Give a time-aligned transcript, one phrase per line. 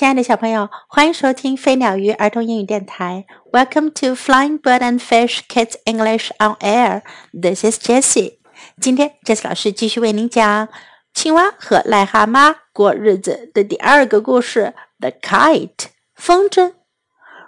[0.00, 3.26] 亲爱的小朋友，欢迎收听飞鸟鱼儿童英语电台。
[3.52, 7.02] Welcome to Flying Bird and Fish Kids English on Air.
[7.38, 8.38] This is Jessie.
[8.80, 10.70] 今天，Jessie 老师继续为您讲
[11.12, 16.72] 青蛙和癞蛤蟆过日子的第二个故事：The Kite 风筝。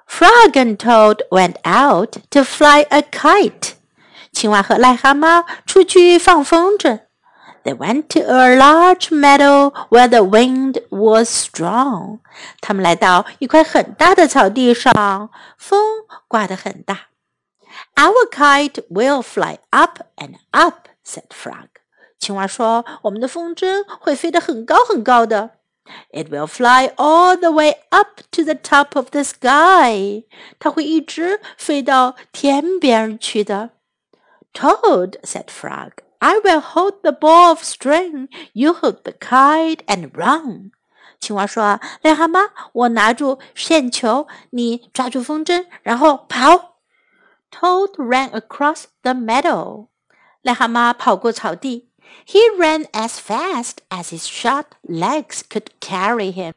[0.07, 3.71] Frog and Toad went out to fly a kite.
[4.31, 7.01] 青蛙和癞蛤蟆出去放风筝。
[7.64, 12.20] they went to a large meadow where the wind was strong.
[12.62, 15.80] 他们来到一块很大的草地上，风
[16.28, 17.08] 刮得很大。
[17.96, 21.68] Our kite will fly up and up," said Frog.
[22.20, 25.52] 青蛙说：“我们的风筝会飞得很高很高的。”
[26.12, 30.26] It will fly all the way up to the top of the sky.
[30.60, 33.70] 它会一直飞到天边去的。
[34.54, 35.92] Toad said Frog.
[36.22, 40.72] I will hold the ball of string, you hold the kite and run.
[41.20, 46.80] 青蛙说：“癞蛤蟆，我拿住线球，你抓住风筝，然后跑。”
[47.52, 49.88] Toad ran across the meadow.
[50.44, 51.90] 癞蛤蟆跑过草地。
[52.26, 56.54] He ran as fast as his short legs could carry him.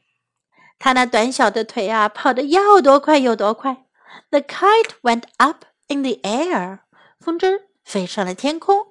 [0.79, 3.85] 他那短小的腿啊，跑得要多快有多快。
[4.31, 6.81] The kite went up in the air.
[7.21, 8.87] 风筝飞上了天空。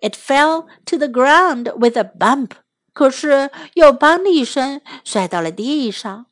[0.00, 2.52] it fell to the ground with a bump.
[2.92, 6.26] 可是又“梆”的一声，摔到了地上。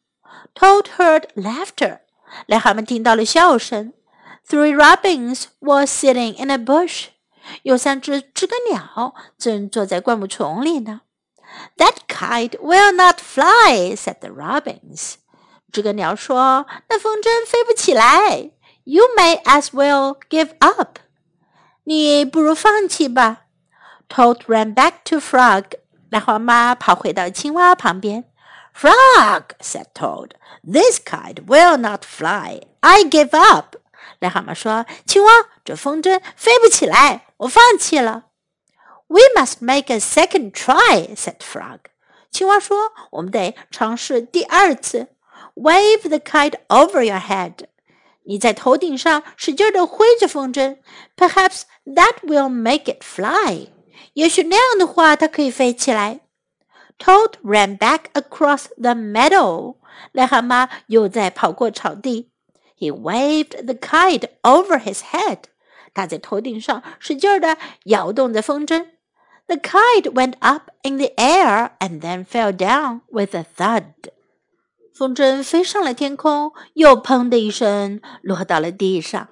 [0.54, 2.00] Toad heard laughter.
[2.46, 3.92] 癞蛤蟆听到了笑声。
[4.46, 7.08] Three robins were sitting in a bush.
[7.62, 11.02] 有三只知更鸟正坐在灌木丛里呢。
[11.76, 15.14] That kite will not fly," said the robins.
[15.72, 18.50] 知更鸟说：“那风筝飞不起来。
[18.84, 20.98] You may as well give up.
[21.84, 23.41] 你不如放弃吧。”
[24.12, 25.64] Toad ran back to Frog.
[26.10, 28.24] 癞蛤蟆跑回到青蛙旁边。
[28.74, 30.30] Frog said Toad,
[30.64, 32.62] "This kite will not fly.
[32.80, 33.76] I give up."
[34.20, 35.30] 癞蛤蟆说：“青蛙，
[35.64, 38.24] 这风筝飞不起来，我放弃了。”
[39.08, 41.80] We must make a second try," said Frog.
[42.30, 45.08] 青蛙说：“我们得尝试第二次。
[45.54, 47.66] Wave the kite over your head.
[48.24, 50.78] 你在头顶上使劲地挥着风筝，
[51.16, 53.68] Perhaps that will make it fly.
[54.14, 56.20] 也许那样的话，它可以飞起来。
[56.98, 59.76] Toad ran back across the meadow。
[60.12, 62.30] 癞蛤蟆又在跑过草地。
[62.78, 65.44] He waved the kite over his head。
[65.94, 68.86] 他在头顶上使劲地摇动着风筝。
[69.46, 73.84] The kite went up in the air and then fell down with a thud。
[74.94, 79.28] 风筝飞上了天空，又砰的一声落到了地上。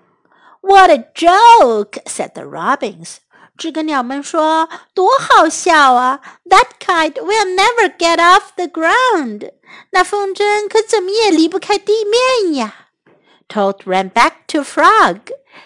[0.61, 2.03] What a joke!
[2.07, 3.19] said the robins.
[3.57, 6.21] 知更鸟们说：“多好笑啊！
[6.45, 9.53] That kite will never get off the ground。
[9.91, 12.89] 那风筝可怎么也离不开地面呀。”
[13.49, 15.21] Toad ran back to Frog。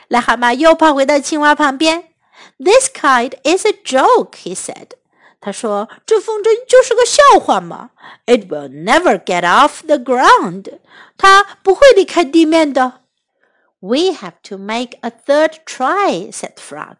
[0.08, 2.10] 癞蛤蟆又跑回到青蛙旁边。“
[2.58, 4.90] This kite is a joke,” he said。
[5.40, 7.90] 他说：“这风筝就是个笑话嘛。
[8.26, 10.78] It will never get off the ground。
[11.16, 13.00] 它不会离开地面的。”
[13.80, 16.96] We have to make a third try," said Frog.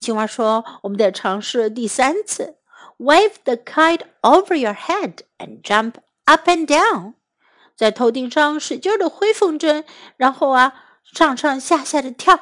[0.00, 2.56] 青蛙说：“我们得尝试第三次。
[2.98, 7.14] Wave the kite over your head and jump up and down，
[7.76, 9.84] 在头顶上使劲的挥风筝，
[10.16, 10.74] 然后啊，
[11.04, 12.38] 上上下下的跳。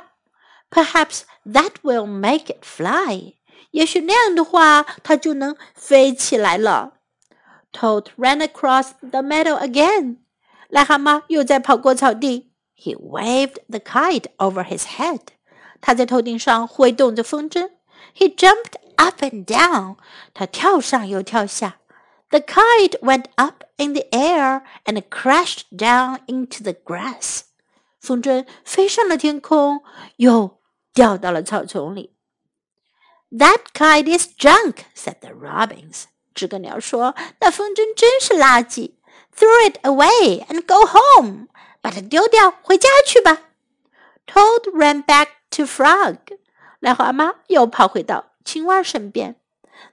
[0.70, 3.34] Perhaps that will make it fly。
[3.72, 6.94] 也许那样的话，它就能飞起来了。
[7.72, 10.18] Toad ran across the meadow again。
[10.70, 12.52] 癞蛤蟆又在跑过草地。
[12.76, 15.20] He waved the kite over his head。
[15.84, 17.70] 他在头顶上挥动着风筝。
[18.16, 19.96] He jumped up and down.
[20.34, 21.78] 他跳上又跳下。
[22.30, 27.42] The kite went up in the air and crashed down into the grass.
[28.00, 29.82] 风筝飞上了天空，
[30.16, 30.58] 又
[30.94, 32.14] 掉到了草丛里。
[33.30, 36.04] That kite is junk," said the robins.
[36.34, 38.94] 知更鸟说：“那风筝真是垃圾。
[39.36, 41.48] Throw it away and go home.
[41.80, 43.42] 把它丢掉，回家去吧。”
[44.26, 46.16] Toad ran back to Frog，
[46.80, 49.36] 癞蛤蟆又跑回到青蛙身边。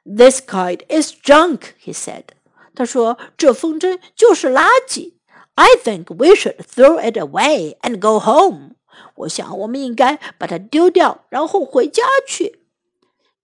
[0.04, 2.24] This kite is junk, he said.
[2.76, 5.14] 他说：“这风筝就是垃圾。
[5.56, 8.76] I think we should throw it away and go home.
[9.16, 12.60] 我想我们应该把它丢掉，然后回家去。”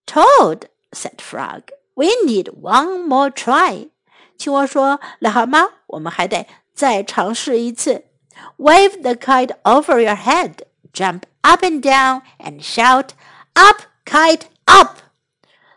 [0.06, 1.62] Toad said Frog,
[1.94, 3.90] "We need one more try."
[4.36, 8.04] 青蛙说：“癞蛤蟆，我们还得再尝试一次。
[8.58, 10.58] Wave the kite over your head,
[10.92, 13.10] jump up and down and shout,
[13.54, 14.98] Up, kite, up!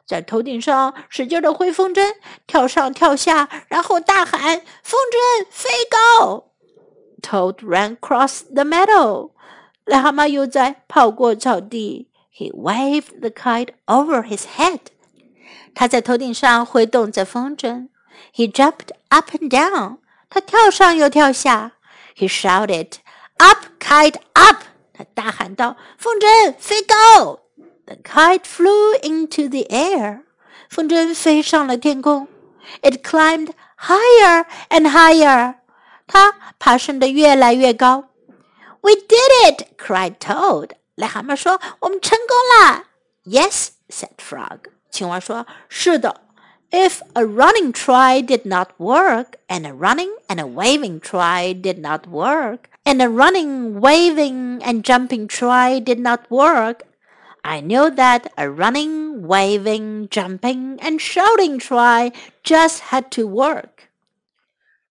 [0.05, 2.15] 在头顶上使劲的挥风筝，
[2.47, 6.45] 跳上跳下，然后大喊：“风筝飞高！”
[7.21, 9.31] Toad ran across the meadow。
[9.85, 12.09] 癞蛤蟆又在跑过草地。
[12.33, 14.79] He waved the kite over his head。
[15.73, 17.89] 他在头顶上挥动着风筝。
[18.33, 19.97] He jumped up and down。
[20.29, 21.73] 他跳上又跳下。
[22.15, 22.93] He shouted,
[23.37, 24.63] "Up, kite, up!"
[25.01, 27.39] 他大喊道：“风筝飞高！”
[27.85, 30.23] The kite flew into the air.
[30.69, 32.27] 风筝飞上了天空。
[32.81, 35.55] It climbed higher and higher.
[36.05, 38.09] 它爬升得越来越高。
[38.81, 39.67] We did it!
[39.77, 40.71] cried Toad.
[40.95, 42.37] 癞蛤蟆说：“我们成功
[42.71, 42.85] 了。”
[43.25, 44.71] Yes, said Frog.
[44.89, 46.21] 青蛙说：“是的。”
[46.74, 51.78] If a running try did not work, and a running and a waving try did
[51.78, 56.84] not work, and a running, waving, and jumping try did not work,
[57.44, 62.10] I knew that a running, waving, jumping, and shouting try
[62.42, 63.90] just had to work.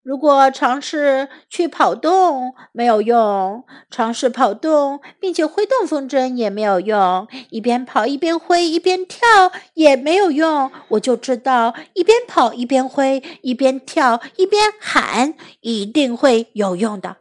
[0.04, 17.18] 如果尝试去跑动没有用，尝试跑动并且挥动风筝也没有用，一边跑一边挥一边跳也没有用，我就知道一边跑一边挥一边跳一边喊一定会有用的。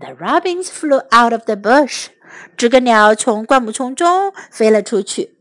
[0.00, 2.06] The robins flew out of the bush.
[2.56, 5.36] 知更鸟从灌木丛中飞了出去。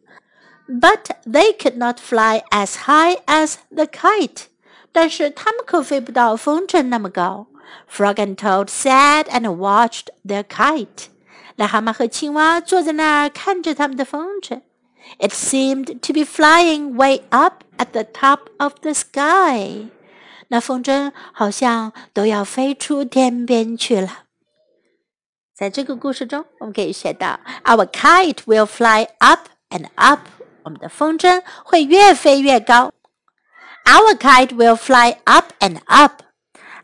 [0.68, 4.44] But they could not fly as high as the kite.
[4.93, 7.47] 但是它们可飞不到风筝那么高。
[7.91, 11.07] Frog and Toad sat and watched their kite.
[11.57, 14.61] 癞蛤蟆和青蛙坐在那儿看着他们的风筝。
[15.19, 19.89] It seemed to be flying way up at the top of the sky.
[20.49, 24.25] 那风筝好像都要飞出天边去了。
[25.55, 30.21] 在这个故事中，我们可以学到，Our kite will fly up and up。
[30.65, 32.93] 我们的风筝会越飞越高。
[33.87, 36.23] Our kite will fly up and up.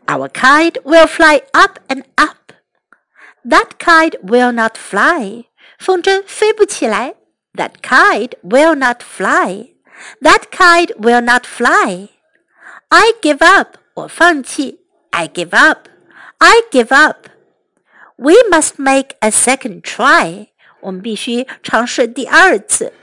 [0.07, 2.53] Our kite will fly up and up.
[3.45, 5.45] That kite will not fly.
[5.77, 7.15] 风筝飞不起来。
[7.55, 9.73] That kite will not fly.
[10.21, 12.09] That kite will not fly.
[12.89, 13.77] I give up.
[13.95, 14.79] 我放弃。
[15.11, 15.89] I give up.
[16.39, 17.27] I give up.
[18.15, 20.47] We must make a second try.
[20.79, 22.93] 我们必须尝试第二次。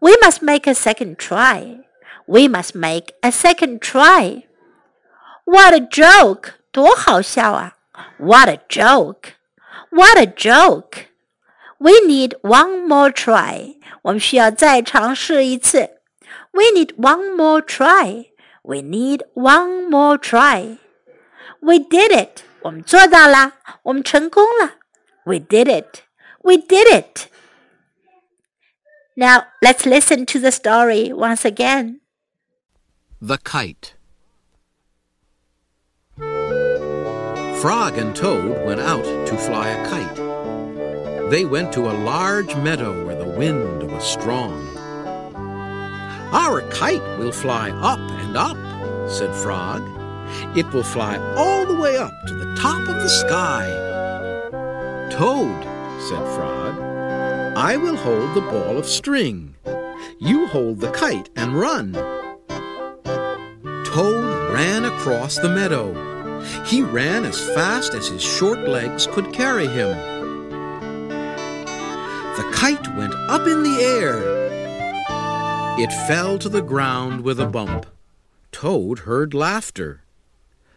[0.00, 1.82] We must make a second try.
[2.30, 4.44] We must make a second try.
[5.44, 6.54] What a joke!
[6.72, 7.76] 多好笑啊！
[8.18, 9.34] What a joke!
[9.90, 11.06] What a joke!
[11.78, 13.76] We need one more try.
[14.02, 16.00] 我们需要再尝试一次。
[16.50, 18.30] We need one more try.
[18.62, 20.78] We need one more try.
[21.60, 22.42] We did it.
[22.62, 23.52] 我们做到了，
[23.84, 24.74] 我们成功了。
[25.24, 26.00] We did it.
[26.40, 27.26] We did it.
[29.14, 31.99] Now let's listen to the story once again.
[33.23, 33.93] The Kite.
[36.17, 41.29] Frog and Toad went out to fly a kite.
[41.29, 44.75] They went to a large meadow where the wind was strong.
[46.33, 48.57] Our kite will fly up and up,
[49.07, 49.83] said Frog.
[50.57, 53.67] It will fly all the way up to the top of the sky.
[55.11, 55.63] Toad,
[56.09, 56.75] said Frog,
[57.55, 59.53] I will hold the ball of string.
[60.19, 62.20] You hold the kite and run.
[63.93, 65.93] Toad ran across the meadow.
[66.65, 69.89] He ran as fast as his short legs could carry him.
[72.37, 74.21] The kite went up in the air.
[75.77, 77.85] It fell to the ground with a bump.
[78.51, 80.03] Toad heard laughter.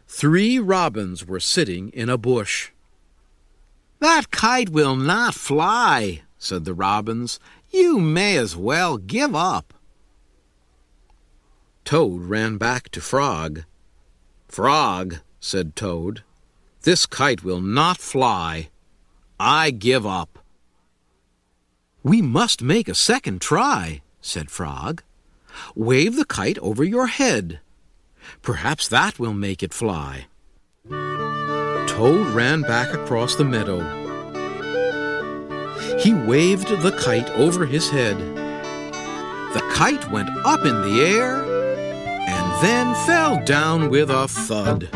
[0.08, 2.70] Three robins were sitting in a bush.
[4.00, 7.38] That kite will not fly, said the robins.
[7.70, 9.73] You may as well give up.
[11.84, 13.64] Toad ran back to Frog.
[14.48, 16.22] Frog, said Toad,
[16.82, 18.70] this kite will not fly.
[19.38, 20.38] I give up.
[22.02, 25.02] We must make a second try, said Frog.
[25.74, 27.60] Wave the kite over your head.
[28.40, 30.26] Perhaps that will make it fly.
[30.88, 33.80] Toad ran back across the meadow.
[35.98, 38.18] He waved the kite over his head.
[39.52, 41.53] The kite went up in the air
[42.64, 44.88] then fell down with a thud.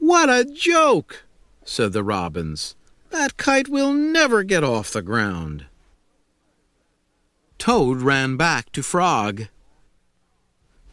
[0.00, 1.24] What a joke!
[1.64, 2.76] said the robins.
[3.08, 5.64] That kite will never get off the ground.
[7.56, 9.44] Toad ran back to Frog.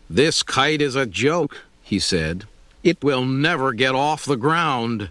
[0.10, 2.46] This kite is a joke, he said.
[2.84, 5.10] It will never get off the ground.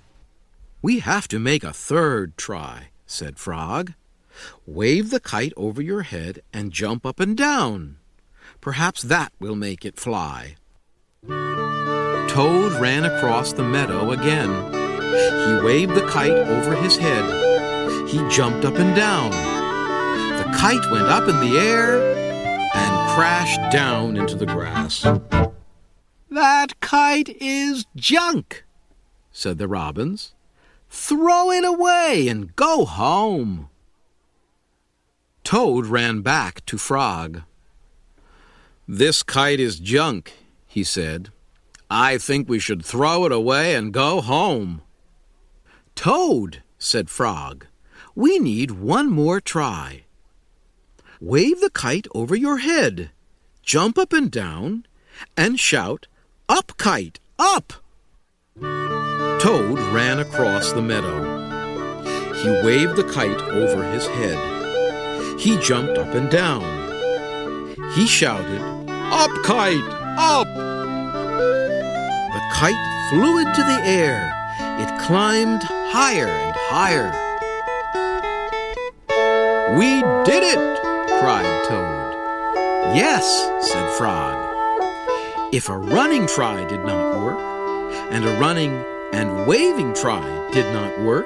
[0.81, 3.93] We have to make a third try, said Frog.
[4.67, 7.99] Wave the kite over your head and jump up and down.
[8.63, 10.57] Perhaps that will make it fly.
[12.31, 14.51] Toad ran across the meadow again.
[14.73, 18.09] He waved the kite over his head.
[18.09, 19.31] He jumped up and down.
[19.31, 22.01] The kite went up in the air
[22.73, 25.03] and crashed down into the grass.
[26.31, 28.65] That kite is junk,
[29.33, 30.33] said the robins.
[30.89, 33.71] Throw it away and go home.
[35.43, 37.43] Toad ran back to Frog.
[38.87, 40.33] This kite is junk,
[40.69, 41.33] he said.
[41.91, 44.83] I think we should throw it away and go home.
[45.97, 47.67] Toad, said Frog,
[48.15, 50.05] we need one more try.
[51.21, 53.11] Wave the kite over your head,
[53.63, 54.87] jump up and down,
[55.37, 56.07] and shout,
[56.49, 57.73] Up, kite, up!
[59.41, 61.41] Toad ran across the meadow.
[62.35, 65.39] He waved the kite over his head.
[65.41, 66.63] He jumped up and down.
[67.95, 69.83] He shouted, up, kite!
[70.19, 70.70] Up!
[72.61, 74.31] Kite flew into the air.
[74.79, 77.11] It climbed higher and higher.
[79.79, 80.79] We did it!
[81.23, 82.13] cried Toad.
[82.95, 83.25] Yes,
[83.67, 84.37] said Frog.
[85.55, 87.39] If a running try did not work,
[88.13, 91.25] and a running and waving try did not work,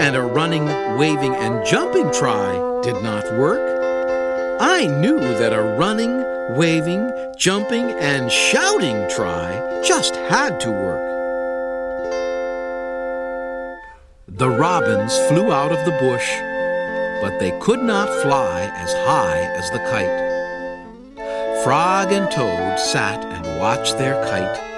[0.00, 0.64] and a running,
[0.96, 3.60] waving, and jumping try did not work,
[4.62, 11.08] I knew that a running, waving, jumping, and shouting try just had to work.
[14.28, 16.28] The robins flew out of the bush,
[17.20, 20.28] but they could not fly as high as the kite.
[21.64, 24.68] Frog and Toad sat and watched their kite.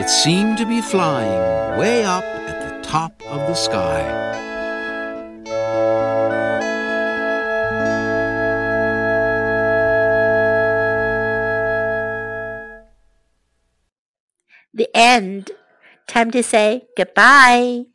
[0.00, 4.49] It seemed to be flying way up at the top of the sky.
[15.00, 15.50] End.
[16.06, 17.89] Time to say goodbye.